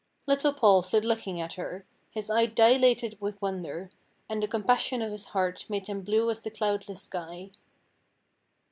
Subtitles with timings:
[0.25, 3.91] Little Paul stood looking at her, his eyes dilated with wonder,
[4.27, 7.51] and the compassion of his heart made them blue as the cloudless sky.